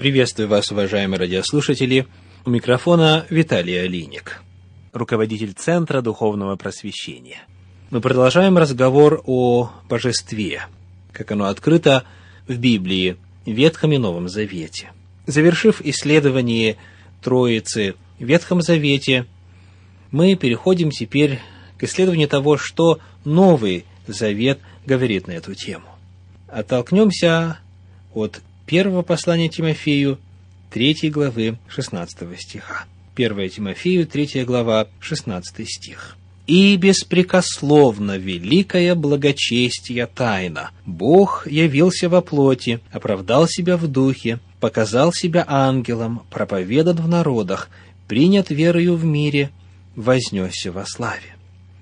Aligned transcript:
Приветствую 0.00 0.48
вас, 0.48 0.72
уважаемые 0.72 1.18
радиослушатели. 1.20 2.06
У 2.46 2.50
микрофона 2.50 3.26
Виталий 3.28 3.82
Алиник, 3.82 4.40
руководитель 4.94 5.52
Центра 5.52 6.00
Духовного 6.00 6.56
Просвещения. 6.56 7.42
Мы 7.90 8.00
продолжаем 8.00 8.56
разговор 8.56 9.22
о 9.26 9.70
божестве, 9.90 10.62
как 11.12 11.32
оно 11.32 11.48
открыто 11.48 12.04
в 12.48 12.56
Библии, 12.56 13.18
в 13.44 13.50
Ветхом 13.50 13.92
и 13.92 13.98
Новом 13.98 14.30
Завете. 14.30 14.90
Завершив 15.26 15.82
исследование 15.82 16.78
Троицы 17.20 17.94
в 18.18 18.24
Ветхом 18.24 18.62
Завете, 18.62 19.26
мы 20.12 20.34
переходим 20.34 20.92
теперь 20.92 21.40
к 21.76 21.82
исследованию 21.82 22.26
того, 22.26 22.56
что 22.56 23.00
Новый 23.26 23.84
Завет 24.06 24.60
говорит 24.86 25.26
на 25.26 25.32
эту 25.32 25.54
тему. 25.54 25.84
Оттолкнемся 26.48 27.58
от 28.14 28.40
первого 28.70 29.02
послания 29.02 29.48
Тимофею, 29.48 30.20
3 30.70 31.10
главы 31.10 31.58
16 31.66 32.40
стиха. 32.40 32.84
1 33.16 33.50
Тимофею, 33.50 34.06
3 34.06 34.44
глава, 34.44 34.86
16 35.00 35.68
стих. 35.68 36.16
«И 36.46 36.76
беспрекословно 36.76 38.16
великая 38.16 38.94
благочестия 38.94 40.06
тайна. 40.06 40.70
Бог 40.86 41.48
явился 41.48 42.08
во 42.08 42.20
плоти, 42.20 42.78
оправдал 42.92 43.48
себя 43.48 43.76
в 43.76 43.88
духе, 43.88 44.38
показал 44.60 45.12
себя 45.12 45.44
ангелом, 45.48 46.22
проповедан 46.30 46.96
в 46.96 47.08
народах, 47.08 47.70
принят 48.06 48.50
верою 48.50 48.94
в 48.94 49.04
мире, 49.04 49.50
вознесся 49.96 50.70
во 50.70 50.86
славе». 50.86 51.34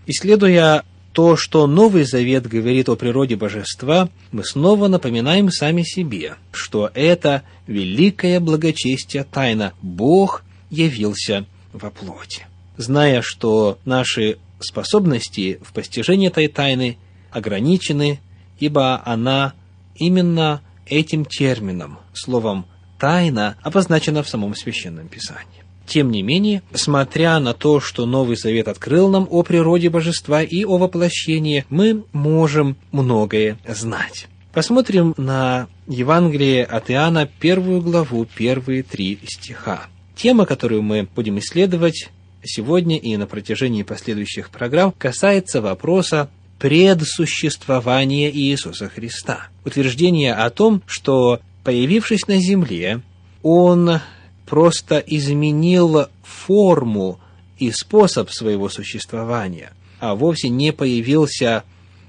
Исследуя 0.07 0.85
то, 1.19 1.37
что 1.37 1.67
Новый 1.67 2.05
Завет 2.05 2.47
говорит 2.47 2.89
о 2.89 2.95
природе 2.95 3.35
божества, 3.35 4.09
мы 4.31 4.45
снова 4.45 4.87
напоминаем 4.87 5.51
сами 5.51 5.83
себе, 5.83 6.37
что 6.53 6.93
это 6.95 7.43
великое 7.67 8.39
благочестие 8.39 9.25
тайна. 9.25 9.73
Бог 9.83 10.45
явился 10.71 11.45
во 11.73 11.91
плоти. 11.91 12.47
Зная, 12.77 13.21
что 13.21 13.81
наши 13.85 14.39
способности 14.61 15.59
в 15.61 15.73
постижении 15.73 16.29
этой 16.29 16.47
тайны 16.47 16.99
ограничены, 17.33 18.21
ибо 18.61 19.03
она 19.05 19.55
именно 19.97 20.63
этим 20.87 21.25
термином, 21.25 21.99
словом 22.13 22.65
«тайна», 23.01 23.57
обозначена 23.63 24.23
в 24.23 24.29
самом 24.29 24.55
Священном 24.55 25.09
Писании. 25.09 25.65
Тем 25.89 26.11
не 26.11 26.23
менее, 26.23 26.63
смотря 26.75 27.41
на 27.41 27.55
то, 27.55 27.81
что 27.81 28.05
Новый 28.05 28.37
Завет 28.37 28.69
открыл 28.69 29.09
нам 29.09 29.27
о 29.31 29.43
природе 29.43 29.89
божества 29.89 30.43
и 30.43 30.63
о 30.65 30.77
воплощении, 30.77 31.65
мы 31.71 32.05
можем 32.13 32.77
многое 32.93 33.59
знать. 33.67 34.29
Посмотрим 34.53 35.15
на 35.17 35.67
Евангелие 35.87 36.65
от 36.65 36.91
Иоанна, 36.91 37.27
первую 37.27 37.81
главу, 37.81 38.27
первые 38.27 38.83
три 38.83 39.19
стиха. 39.25 39.87
Тема, 40.15 40.45
которую 40.45 40.83
мы 40.83 41.09
будем 41.17 41.39
исследовать 41.39 42.11
сегодня 42.45 42.99
и 42.99 43.17
на 43.17 43.27
протяжении 43.27 43.83
последующих 43.83 44.51
программ, 44.51 44.93
касается 44.99 45.63
вопроса 45.63 46.29
предсуществования 46.59 48.31
Иисуса 48.31 48.91
Христа. 48.91 49.49
Утверждение 49.65 50.35
о 50.35 50.51
том, 50.51 50.83
что, 50.87 51.41
появившись 51.65 52.27
на 52.27 52.37
земле, 52.39 53.01
Он 53.43 54.01
просто 54.49 54.99
изменил 54.99 56.07
форму 56.23 57.21
и 57.59 57.71
способ 57.71 58.31
своего 58.31 58.69
существования, 58.69 59.73
а 60.01 60.15
вовсе 60.15 60.49
не 60.49 60.73
появился 60.73 61.65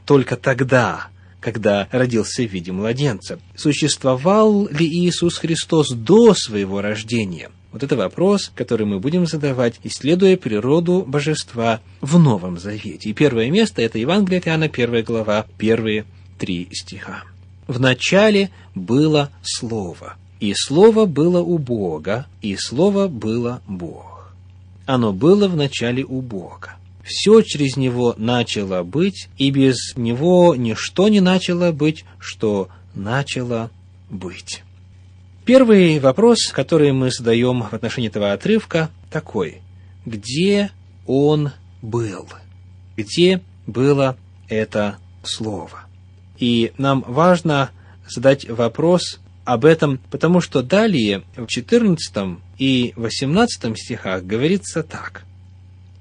только 0.05 0.37
тогда, 0.37 1.07
когда 1.41 1.87
родился 1.91 2.43
в 2.43 2.51
виде 2.51 2.71
младенца. 2.71 3.39
Существовал 3.55 4.67
ли 4.69 4.85
Иисус 4.85 5.37
Христос 5.37 5.91
до 5.91 6.33
своего 6.33 6.81
рождения? 6.81 7.49
Вот 7.71 7.83
это 7.83 7.95
вопрос, 7.95 8.51
который 8.55 8.87
мы 8.87 8.99
будем 8.99 9.27
задавать, 9.27 9.79
исследуя 9.83 10.37
природу 10.37 11.03
божества 11.05 11.81
в 12.01 12.17
Новом 12.17 12.57
Завете. 12.57 13.09
И 13.09 13.13
первое 13.13 13.51
место– 13.51 13.81
это 13.83 13.99
Евангелие 13.99 14.39
от 14.39 14.47
Иоанна, 14.47 14.69
первая 14.69 15.03
глава, 15.03 15.45
первые 15.57 16.05
три 16.39 16.67
стиха. 16.71 17.23
«В 17.67 17.79
начале 17.79 18.49
было 18.73 19.29
Слово, 19.43 20.15
и 20.39 20.53
Слово 20.55 21.05
было 21.05 21.41
у 21.41 21.57
Бога, 21.57 22.27
и 22.41 22.55
Слово 22.55 23.07
было 23.07 23.61
Бог. 23.67 24.33
Оно 24.85 25.11
было 25.13 25.47
в 25.47 25.55
начале 25.55 26.03
у 26.03 26.21
Бога. 26.21 26.75
Все 27.03 27.41
через 27.41 27.75
Него 27.75 28.15
начало 28.17 28.83
быть, 28.83 29.29
и 29.37 29.51
без 29.51 29.93
Него 29.95 30.55
ничто 30.55 31.09
не 31.09 31.21
начало 31.21 31.71
быть, 31.71 32.05
что 32.19 32.69
начало 32.95 33.71
быть. 34.09 34.63
Первый 35.45 35.99
вопрос, 35.99 36.47
который 36.51 36.91
мы 36.91 37.11
задаем 37.11 37.63
в 37.63 37.73
отношении 37.73 38.09
этого 38.09 38.31
отрывка, 38.31 38.89
такой. 39.09 39.61
Где 40.05 40.71
Он 41.05 41.51
был? 41.81 42.27
Где 42.95 43.41
было 43.65 44.15
это 44.47 44.97
Слово? 45.23 45.85
И 46.37 46.71
нам 46.77 47.03
важно 47.07 47.71
задать 48.07 48.47
вопрос, 48.47 49.19
об 49.49 49.65
этом, 49.65 49.99
потому 50.11 50.41
что 50.41 50.61
далее 50.61 51.23
в 51.35 51.47
14 51.47 52.37
и 52.59 52.93
18 52.95 53.75
стихах 53.75 54.23
говорится 54.23 54.83
так. 54.83 55.23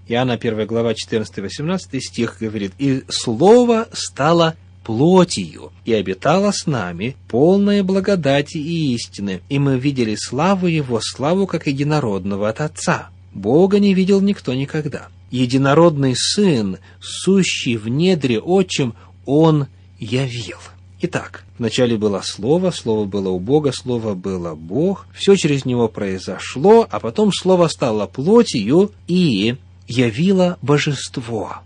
Иоанна 0.07 0.35
1 0.35 0.67
глава 0.67 0.93
14-18 0.93 1.79
стих 2.01 2.37
говорит, 2.41 2.73
«И 2.77 3.05
Слово 3.09 3.89
стало 3.95 4.55
плотью 4.85 5.73
и 5.87 5.95
обитало 5.95 6.53
с 6.53 6.67
нами, 6.67 7.17
полное 7.27 7.83
благодати 7.83 8.59
и 8.59 8.93
истины, 8.95 9.41
и 9.49 9.59
мы 9.59 9.79
видели 9.79 10.15
славу 10.15 10.67
Его, 10.67 11.01
славу 11.03 11.47
как 11.47 11.67
единородного 11.67 12.51
от 12.51 12.61
Отца. 12.61 13.09
Бога 13.33 13.79
не 13.79 13.95
видел 13.95 14.21
никто 14.21 14.53
никогда. 14.53 15.09
Единородный 15.31 16.15
Сын, 16.15 16.77
сущий 17.01 17.77
в 17.77 17.89
недре 17.89 18.41
отчим, 18.41 18.95
Он 19.25 19.69
явил». 19.99 20.59
Итак, 21.01 21.45
вначале 21.59 21.97
было 21.97 22.21
Слово, 22.25 22.73
Слово 22.73 23.05
было 23.05 23.29
у 23.29 23.39
Бога, 23.39 23.71
Слово 23.73 24.15
было 24.15 24.57
Бог, 24.57 25.07
все 25.15 25.37
через 25.37 25.65
Него 25.65 25.89
произошло, 25.89 26.87
а 26.91 26.99
потом 26.99 27.31
Слово 27.33 27.69
стало 27.69 28.07
плотью 28.07 28.91
и 29.07 29.57
явило 29.87 30.59
Божество. 30.61 31.59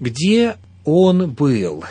Где 0.00 0.56
Он 0.86 1.30
был? 1.30 1.84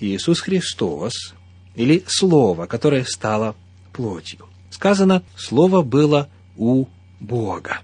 Иисус 0.00 0.40
Христос, 0.40 1.34
или 1.74 2.04
Слово, 2.06 2.66
которое 2.66 3.04
стало 3.04 3.54
плотью. 3.94 4.46
Сказано, 4.68 5.22
Слово 5.36 5.80
было 5.80 6.28
у 6.58 6.86
Бога. 7.20 7.80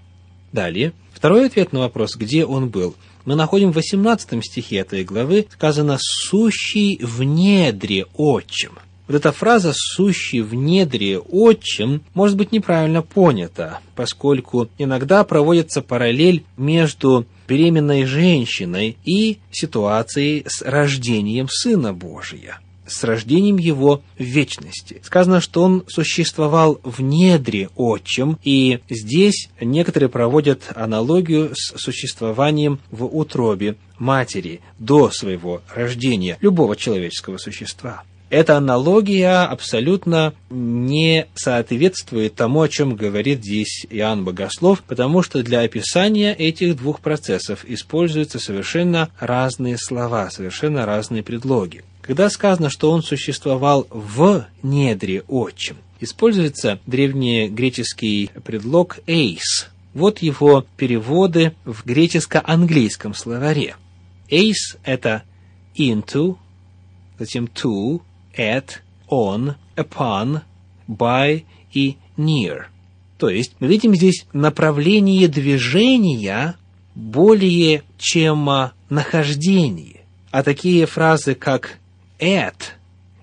Далее, 0.51 0.93
второй 1.13 1.47
ответ 1.47 1.73
на 1.73 1.79
вопрос, 1.79 2.15
где 2.15 2.45
Он 2.45 2.69
был– 2.69 2.95
мы 3.25 3.35
находим 3.35 3.71
в 3.71 3.75
18 3.75 4.43
стихе 4.43 4.77
этой 4.77 5.03
главы, 5.03 5.47
сказано 5.51 5.97
«сущий 5.99 6.99
в 7.01 7.21
недре 7.23 8.05
отчим». 8.15 8.79
Вот 9.07 9.15
эта 9.15 9.31
фраза 9.31 9.73
«сущий 9.75 10.41
в 10.41 10.53
недре 10.55 11.19
отчим» 11.19 12.01
может 12.13 12.37
быть 12.37 12.51
неправильно 12.51 13.01
понята, 13.01 13.79
поскольку 13.95 14.69
иногда 14.77 15.23
проводится 15.23 15.81
параллель 15.81 16.45
между 16.57 17.25
беременной 17.47 18.05
женщиной 18.05 18.97
и 19.03 19.39
ситуацией 19.51 20.45
с 20.47 20.61
рождением 20.61 21.47
Сына 21.49 21.93
Божия– 21.93 22.59
с 22.91 23.03
рождением 23.03 23.57
его 23.57 24.01
в 24.17 24.23
вечности. 24.23 25.01
Сказано, 25.03 25.41
что 25.41 25.63
он 25.63 25.83
существовал 25.87 26.79
в 26.83 27.01
недре 27.01 27.69
отчим, 27.75 28.37
и 28.43 28.79
здесь 28.89 29.49
некоторые 29.59 30.09
проводят 30.09 30.63
аналогию 30.75 31.51
с 31.55 31.77
существованием 31.77 32.79
в 32.91 33.05
утробе 33.05 33.75
матери 33.97 34.61
до 34.79 35.11
своего 35.11 35.61
рождения 35.73 36.37
любого 36.41 36.75
человеческого 36.75 37.37
существа. 37.37 38.03
Эта 38.31 38.55
аналогия 38.55 39.43
абсолютно 39.43 40.33
не 40.49 41.27
соответствует 41.35 42.33
тому, 42.33 42.61
о 42.61 42.69
чем 42.69 42.95
говорит 42.95 43.39
здесь 43.39 43.85
Иоанн 43.89 44.23
Богослов, 44.23 44.83
потому 44.87 45.21
что 45.21 45.43
для 45.43 45.59
описания 45.59 46.33
этих 46.33 46.77
двух 46.77 47.01
процессов 47.01 47.65
используются 47.67 48.39
совершенно 48.39 49.09
разные 49.19 49.77
слова, 49.77 50.29
совершенно 50.29 50.85
разные 50.85 51.23
предлоги. 51.23 51.83
Когда 52.01 52.29
сказано, 52.29 52.69
что 52.69 52.91
он 52.91 53.03
существовал 53.03 53.87
в 53.89 54.45
недре 54.63 55.23
отчим, 55.27 55.77
используется 55.99 56.79
древнегреческий 56.87 58.31
предлог 58.43 58.99
«эйс». 59.05 59.69
Вот 59.93 60.19
его 60.19 60.65
переводы 60.77 61.53
в 61.65 61.85
греческо-английском 61.85 63.13
словаре. 63.13 63.75
«Эйс»— 64.29 64.77
это 64.83 65.23
«into», 65.75 66.37
затем 67.19 67.45
«to», 67.45 68.01
«at», 68.35 68.79
«on», 69.09 69.55
«upon», 69.75 70.41
«by» 70.87 71.43
и 71.73 71.97
«near». 72.17 72.65
То 73.17 73.29
есть 73.29 73.53
мы 73.59 73.67
видим 73.67 73.93
здесь 73.93 74.25
направление 74.33 75.27
движения 75.27 76.55
более 76.95 77.83
чем 77.99 78.49
нахождение. 78.89 80.01
А 80.31 80.41
такие 80.41 80.85
фразы, 80.87 81.35
как 81.35 81.80
at 82.21 82.55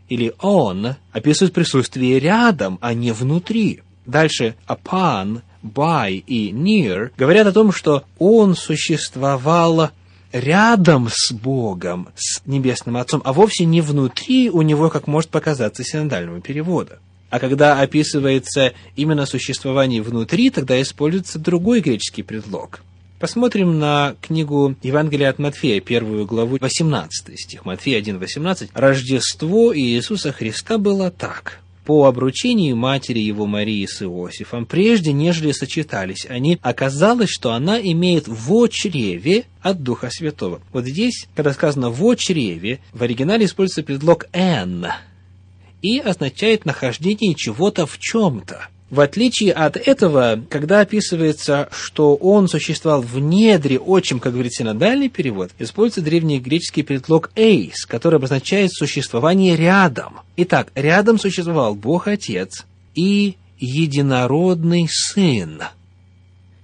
или 0.09 0.35
on 0.41 0.97
описывают 1.13 1.55
присутствие 1.55 2.19
рядом, 2.19 2.79
а 2.81 2.95
не 2.95 3.13
внутри. 3.13 3.83
Дальше 4.07 4.55
upon, 4.67 5.43
by 5.63 6.13
и 6.27 6.51
near 6.53 7.11
говорят 7.17 7.47
о 7.47 7.53
том, 7.53 7.73
что 7.73 8.05
он 8.19 8.55
существовал 8.55 9.91
рядом 10.33 11.09
с 11.11 11.33
Богом, 11.33 12.09
с 12.17 12.43
Небесным 12.47 12.97
Отцом, 12.97 13.23
а 13.25 13.33
вовсе 13.33 13.65
не 13.65 13.81
внутри 13.81 14.51
у 14.51 14.63
него, 14.63 14.91
как 14.91 15.07
может 15.07 15.31
показаться 15.31 15.85
синодального 15.85 16.41
перевода. 16.41 16.99
А 17.31 17.39
когда 17.39 17.81
описывается 17.81 18.73
именно 18.97 19.27
существование 19.27 20.03
внутри, 20.03 20.51
тогда 20.51 20.81
используется 20.81 21.39
другой 21.39 21.81
греческий 21.81 22.23
предлог. 22.23 22.81
Посмотрим 23.19 23.81
на 23.81 24.15
книгу 24.21 24.77
Евангелия 24.81 25.31
от 25.31 25.41
Матфея, 25.41 25.81
первую 25.81 26.25
главу, 26.25 26.57
18 26.61 27.41
стих. 27.41 27.65
Матфея 27.65 28.01
1.18. 28.01 28.71
«Рождество 28.75 29.77
Иисуса 29.77 30.31
Христа 30.31 30.79
было 30.79 31.11
так 31.11 31.59
по 31.85 32.05
обручению 32.05 32.77
матери 32.77 33.19
его 33.19 33.47
Марии 33.47 33.87
с 33.87 34.03
Иосифом, 34.03 34.67
прежде 34.67 35.13
нежели 35.13 35.53
сочетались 35.53 36.27
они, 36.29 36.59
оказалось, 36.63 37.31
что 37.31 37.53
она 37.53 37.81
имеет 37.81 38.29
в 38.29 38.69
чреве 38.69 39.47
от 39.63 39.83
Духа 39.83 40.11
Святого. 40.11 40.61
Вот 40.73 40.85
здесь, 40.85 41.27
когда 41.35 41.53
сказано 41.55 41.89
в 41.89 42.15
чреве, 42.17 42.81
в 42.93 43.03
оригинале 43.03 43.47
используется 43.47 43.83
предлог 43.83 44.27
«эн» 44.33 44.89
и 45.81 45.99
означает 45.99 46.67
нахождение 46.67 47.35
чего-то 47.35 47.87
в 47.87 47.99
чем-то. 47.99 48.69
В 48.91 49.01
отличие 49.01 49.53
от 49.53 49.77
этого, 49.77 50.43
когда 50.49 50.81
описывается, 50.81 51.69
что 51.71 52.15
он 52.15 52.49
существовал 52.49 53.03
в 53.03 53.19
недре 53.19 53.79
отчим, 53.79 54.19
как 54.19 54.33
говорит 54.33 54.55
синодальный 54.55 55.11
перевод, 55.11 55.51
используется 55.59 56.01
древний 56.01 56.41
греческий 56.41 56.83
предлог 56.83 57.31
«эйс», 57.37 57.85
который 57.85 58.17
обозначает 58.17 58.73
существование 58.73 59.57
рядом. 59.57 60.21
Итак, 60.37 60.73
рядом 60.75 61.19
существовал 61.19 61.75
Бог 61.75 62.09
Отец 62.09 62.65
и 62.95 63.37
единородный 63.59 64.89
Сын. 64.89 65.65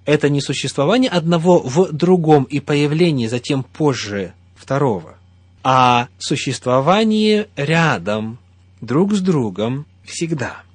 Это 0.06 0.30
не 0.30 0.40
существование 0.40 1.10
одного 1.10 1.60
в 1.60 1.92
другом 1.92 2.44
и 2.44 2.60
появление 2.60 3.28
затем 3.28 3.64
позже 3.64 4.32
второго, 4.56 5.18
а 5.62 6.08
существование 6.18 7.48
рядом, 7.56 8.38
друг 8.80 9.12
с 9.12 9.20
другом 9.20 9.84
всегда– 10.06 10.62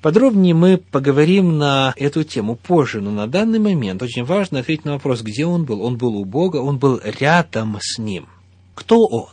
Подробнее 0.00 0.54
мы 0.54 0.76
поговорим 0.76 1.58
на 1.58 1.92
эту 1.96 2.22
тему 2.22 2.54
позже, 2.54 3.00
но 3.00 3.10
на 3.10 3.26
данный 3.26 3.58
момент 3.58 4.00
очень 4.00 4.24
важно 4.24 4.60
ответить 4.60 4.84
на 4.84 4.92
вопрос, 4.92 5.22
где 5.22 5.44
он 5.44 5.64
был. 5.64 5.82
Он 5.82 5.96
был 5.96 6.16
у 6.16 6.24
Бога, 6.24 6.58
он 6.58 6.78
был 6.78 7.00
рядом 7.02 7.78
с 7.80 7.98
ним. 7.98 8.28
Кто 8.76 9.04
он? 9.06 9.32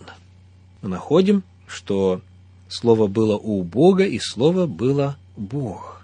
Мы 0.81 0.89
находим, 0.89 1.43
что 1.67 2.21
слово 2.67 3.05
было 3.05 3.37
у 3.37 3.61
Бога, 3.61 4.05
и 4.05 4.17
слово 4.19 4.65
было 4.65 5.17
Бог. 5.37 6.01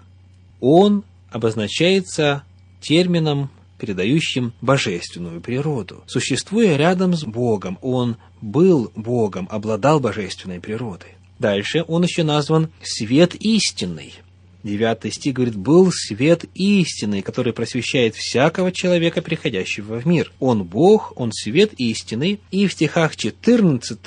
Он 0.60 1.02
обозначается 1.30 2.44
термином, 2.80 3.50
передающим 3.78 4.52
божественную 4.60 5.40
природу. 5.40 6.04
Существуя 6.06 6.76
рядом 6.76 7.14
с 7.14 7.24
Богом, 7.24 7.78
он 7.82 8.16
был 8.40 8.92
Богом, 8.94 9.48
обладал 9.50 9.98
божественной 9.98 10.60
природой. 10.60 11.16
Дальше 11.40 11.84
он 11.88 12.04
еще 12.04 12.22
назван 12.22 12.68
«свет 12.80 13.34
истинный». 13.34 14.14
Девятый 14.62 15.10
стих 15.10 15.34
говорит, 15.34 15.56
«Был 15.56 15.90
свет 15.92 16.44
истины, 16.54 17.22
который 17.22 17.52
просвещает 17.52 18.14
всякого 18.14 18.70
человека, 18.70 19.20
приходящего 19.20 20.00
в 20.00 20.06
мир. 20.06 20.32
Он 20.38 20.62
Бог, 20.62 21.12
Он 21.16 21.32
свет 21.32 21.72
истины». 21.78 22.38
И 22.50 22.66
в 22.66 22.72
стихах 22.72 23.16
14 23.16 23.98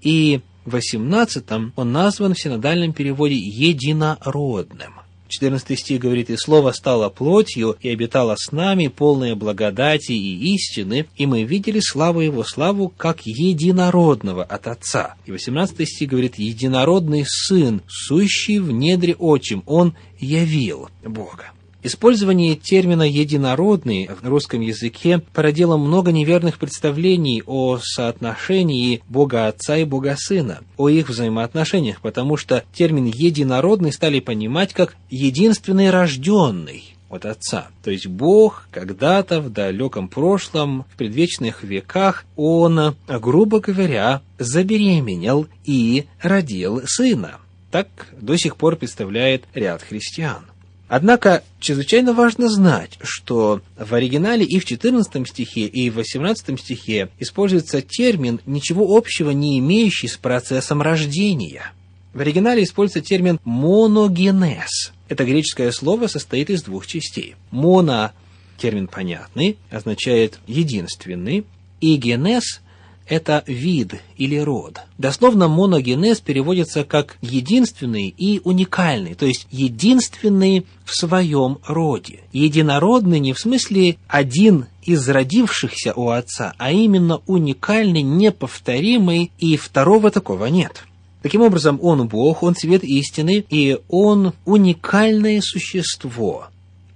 и 0.00 0.40
18 0.64 1.44
он 1.76 1.92
назван 1.92 2.34
в 2.34 2.40
синодальном 2.40 2.92
переводе 2.92 3.34
«единородным». 3.36 5.03
14 5.34 5.78
стих 5.78 6.00
говорит, 6.00 6.30
«И 6.30 6.36
Слово 6.36 6.72
стало 6.72 7.08
плотью, 7.08 7.76
и 7.80 7.88
обитало 7.88 8.36
с 8.38 8.52
нами, 8.52 8.88
полное 8.88 9.34
благодати 9.34 10.12
и 10.12 10.54
истины, 10.54 11.06
и 11.16 11.26
мы 11.26 11.42
видели 11.42 11.80
славу 11.80 12.20
Его, 12.20 12.44
славу 12.44 12.88
как 12.88 13.22
единородного 13.24 14.44
от 14.44 14.66
Отца». 14.66 15.16
И 15.26 15.32
18 15.32 15.88
стих 15.88 16.10
говорит, 16.10 16.38
«Единородный 16.38 17.24
Сын, 17.26 17.82
сущий 17.88 18.58
в 18.58 18.70
недре 18.70 19.14
отчим, 19.14 19.62
Он 19.66 19.94
явил 20.18 20.88
Бога». 21.04 21.52
Использование 21.86 22.56
термина 22.56 23.02
«единородный» 23.02 24.08
в 24.08 24.26
русском 24.26 24.62
языке 24.62 25.20
породило 25.34 25.76
много 25.76 26.12
неверных 26.12 26.58
представлений 26.58 27.42
о 27.44 27.78
соотношении 27.78 29.02
Бога 29.06 29.48
Отца 29.48 29.76
и 29.76 29.84
Бога 29.84 30.16
Сына, 30.18 30.60
о 30.78 30.88
их 30.88 31.10
взаимоотношениях, 31.10 32.00
потому 32.00 32.38
что 32.38 32.64
термин 32.72 33.04
«единородный» 33.04 33.92
стали 33.92 34.20
понимать 34.20 34.72
как 34.72 34.96
«единственный 35.10 35.90
рожденный» 35.90 36.96
от 37.10 37.26
Отца. 37.26 37.68
То 37.82 37.90
есть 37.90 38.06
Бог 38.06 38.66
когда-то 38.70 39.42
в 39.42 39.50
далеком 39.50 40.08
прошлом, 40.08 40.86
в 40.94 40.96
предвечных 40.96 41.64
веках, 41.64 42.24
Он, 42.34 42.96
грубо 43.06 43.60
говоря, 43.60 44.22
забеременел 44.38 45.48
и 45.66 46.06
родил 46.22 46.80
Сына. 46.86 47.40
Так 47.70 47.88
до 48.18 48.38
сих 48.38 48.56
пор 48.56 48.76
представляет 48.76 49.44
ряд 49.52 49.82
христиан. 49.82 50.46
Однако 50.88 51.42
чрезвычайно 51.60 52.12
важно 52.12 52.48
знать, 52.50 52.98
что 53.02 53.62
в 53.78 53.94
оригинале 53.94 54.44
и 54.44 54.58
в 54.58 54.64
14 54.64 55.26
стихе, 55.26 55.62
и 55.62 55.88
в 55.88 55.94
18 55.94 56.60
стихе 56.60 57.08
используется 57.18 57.80
термин, 57.80 58.40
ничего 58.44 58.96
общего 58.96 59.30
не 59.30 59.58
имеющий 59.58 60.08
с 60.08 60.16
процессом 60.16 60.82
рождения. 60.82 61.72
В 62.12 62.20
оригинале 62.20 62.62
используется 62.62 63.08
термин 63.08 63.40
«моногенез». 63.44 64.92
Это 65.08 65.24
греческое 65.24 65.72
слово 65.72 66.06
состоит 66.06 66.50
из 66.50 66.62
двух 66.62 66.86
частей. 66.86 67.34
«Моно»– 67.50 68.12
термин 68.58 68.86
понятный, 68.86 69.58
означает 69.70 70.38
«единственный», 70.46 71.44
и 71.80 71.96
«генез» 71.96 72.60
это 73.06 73.44
вид 73.46 73.94
или 74.16 74.36
род. 74.36 74.80
Дословно 74.98 75.48
моногенез 75.48 76.20
переводится 76.20 76.84
как 76.84 77.16
единственный 77.20 78.08
и 78.08 78.40
уникальный, 78.44 79.14
то 79.14 79.26
есть 79.26 79.46
единственный 79.50 80.66
в 80.84 80.94
своем 80.94 81.58
роде. 81.66 82.20
Единородный 82.32 83.20
не 83.20 83.32
в 83.32 83.38
смысле 83.38 83.96
один 84.08 84.66
из 84.82 85.08
родившихся 85.08 85.92
у 85.94 86.10
отца, 86.10 86.54
а 86.58 86.72
именно 86.72 87.20
уникальный, 87.26 88.02
неповторимый, 88.02 89.30
и 89.38 89.56
второго 89.56 90.10
такого 90.10 90.46
нет. 90.46 90.84
Таким 91.22 91.40
образом, 91.40 91.78
он 91.82 92.06
Бог, 92.06 92.42
он 92.42 92.54
свет 92.54 92.84
истины, 92.84 93.44
и 93.48 93.78
он 93.88 94.34
уникальное 94.44 95.40
существо. 95.40 96.48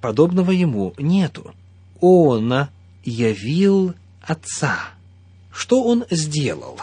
Подобного 0.02 0.50
ему 0.50 0.92
нету. 0.98 1.54
Он 2.00 2.68
явил 3.04 3.94
Отца. 4.20 4.90
Что 5.58 5.82
он 5.82 6.04
сделал? 6.08 6.78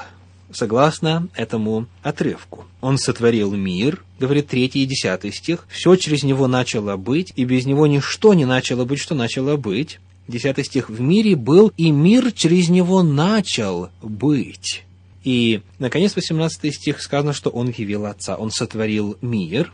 Согласно 0.51 1.29
этому 1.33 1.87
отрывку. 2.03 2.65
Он 2.81 2.97
сотворил 2.97 3.53
мир, 3.55 4.03
говорит 4.19 4.47
3 4.47 4.65
и 4.65 4.85
10 4.85 5.33
стих, 5.33 5.65
все 5.69 5.95
через 5.95 6.23
него 6.23 6.47
начало 6.47 6.97
быть, 6.97 7.31
и 7.37 7.45
без 7.45 7.65
него 7.65 7.87
ничто 7.87 8.33
не 8.33 8.43
начало 8.43 8.83
быть, 8.83 8.99
что 8.99 9.15
начало 9.15 9.55
быть. 9.55 10.01
10 10.27 10.65
стих, 10.65 10.89
в 10.89 10.99
мире 10.99 11.37
был, 11.37 11.71
и 11.77 11.89
мир 11.89 12.33
через 12.33 12.67
него 12.67 13.01
начал 13.01 13.91
быть. 14.01 14.83
И, 15.23 15.61
наконец, 15.79 16.13
18 16.13 16.75
стих 16.75 17.01
сказано, 17.01 17.31
что 17.31 17.51
он 17.51 17.73
явил 17.75 18.05
Отца. 18.05 18.35
Он 18.35 18.51
сотворил 18.51 19.17
мир, 19.21 19.71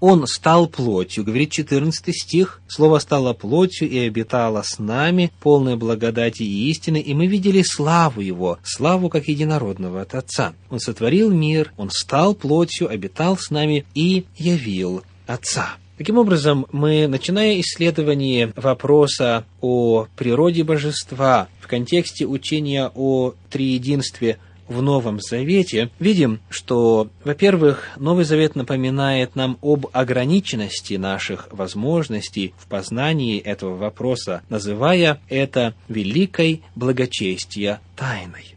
он 0.00 0.26
стал 0.26 0.66
плотью, 0.66 1.24
говорит 1.24 1.50
14 1.50 2.14
стих, 2.14 2.60
слово 2.68 2.98
стало 2.98 3.32
плотью 3.32 3.88
и 3.88 3.98
обитало 3.98 4.62
с 4.64 4.78
нами, 4.78 5.32
полное 5.40 5.76
благодати 5.76 6.42
и 6.42 6.70
истины, 6.70 7.00
и 7.00 7.14
мы 7.14 7.26
видели 7.26 7.62
славу 7.62 8.20
его, 8.20 8.58
славу 8.62 9.08
как 9.08 9.28
единородного 9.28 10.02
от 10.02 10.14
Отца. 10.14 10.54
Он 10.70 10.80
сотворил 10.80 11.30
мир, 11.30 11.72
он 11.76 11.90
стал 11.90 12.34
плотью, 12.34 12.90
обитал 12.90 13.36
с 13.36 13.50
нами 13.50 13.84
и 13.94 14.24
явил 14.36 15.02
Отца. 15.26 15.76
Таким 15.98 16.16
образом, 16.16 16.66
мы, 16.70 17.08
начиная 17.08 17.60
исследование 17.60 18.52
вопроса 18.54 19.44
о 19.60 20.06
природе 20.16 20.62
божества 20.62 21.48
в 21.60 21.66
контексте 21.66 22.24
учения 22.24 22.88
о 22.94 23.34
триединстве 23.50 24.38
в 24.68 24.82
Новом 24.82 25.20
Завете, 25.20 25.90
видим, 25.98 26.40
что, 26.50 27.08
во-первых, 27.24 27.88
Новый 27.96 28.24
Завет 28.24 28.54
напоминает 28.54 29.34
нам 29.34 29.58
об 29.62 29.86
ограниченности 29.92 30.94
наших 30.94 31.48
возможностей 31.50 32.54
в 32.58 32.66
познании 32.66 33.38
этого 33.38 33.76
вопроса, 33.76 34.42
называя 34.48 35.20
это 35.28 35.74
великой 35.88 36.62
благочестия 36.74 37.80
тайной. 37.96 38.54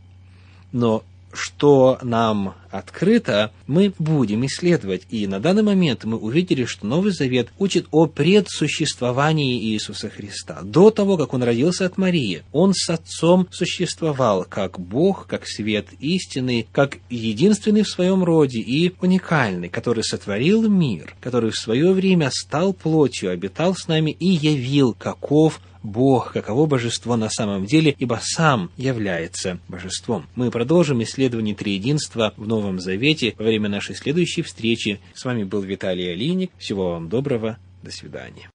Но 0.71 1.03
что 1.33 1.97
нам 2.01 2.55
открыто, 2.71 3.51
мы 3.67 3.93
будем 3.99 4.45
исследовать. 4.45 5.03
И 5.09 5.27
на 5.27 5.39
данный 5.39 5.63
момент 5.63 6.03
мы 6.05 6.17
увидели, 6.17 6.65
что 6.65 6.85
Новый 6.85 7.11
Завет 7.11 7.49
учит 7.59 7.85
о 7.91 8.07
предсуществовании 8.07 9.59
Иисуса 9.71 10.09
Христа. 10.09 10.61
До 10.63 10.89
того, 10.89 11.17
как 11.17 11.33
Он 11.33 11.43
родился 11.43 11.85
от 11.85 11.97
Марии, 11.97 12.43
Он 12.51 12.73
с 12.73 12.89
Отцом 12.89 13.47
существовал 13.51 14.45
как 14.47 14.79
Бог, 14.79 15.27
как 15.27 15.47
свет 15.47 15.87
истины, 15.99 16.65
как 16.71 16.97
единственный 17.09 17.83
в 17.83 17.89
своем 17.89 18.23
роде 18.23 18.59
и 18.59 18.93
уникальный, 19.01 19.69
который 19.69 20.03
сотворил 20.03 20.67
мир, 20.67 21.15
который 21.19 21.51
в 21.51 21.57
свое 21.57 21.91
время 21.91 22.29
стал 22.31 22.73
плотью, 22.73 23.31
обитал 23.31 23.75
с 23.75 23.87
нами 23.87 24.11
и 24.11 24.27
явил, 24.27 24.93
каков 24.93 25.59
Бог, 25.83 26.33
каково 26.33 26.67
божество 26.67 27.15
на 27.15 27.29
самом 27.29 27.65
деле, 27.65 27.95
ибо 27.97 28.19
сам 28.21 28.69
является 28.77 29.59
божеством. 29.67 30.27
Мы 30.35 30.51
продолжим 30.51 31.01
исследование 31.01 31.55
триединства 31.55 32.33
в 32.37 32.47
Новом 32.61 32.79
Завете 32.79 33.33
во 33.37 33.45
время 33.45 33.69
нашей 33.69 33.95
следующей 33.95 34.43
встречи. 34.43 34.99
С 35.15 35.25
вами 35.25 35.43
был 35.43 35.61
Виталий 35.61 36.11
Алиник. 36.11 36.51
Всего 36.59 36.91
вам 36.91 37.09
доброго. 37.09 37.57
До 37.81 37.91
свидания. 37.91 38.49